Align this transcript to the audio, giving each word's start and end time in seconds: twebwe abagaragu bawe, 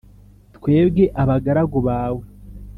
twebwe 0.55 1.03
abagaragu 1.21 1.77
bawe, 1.87 2.23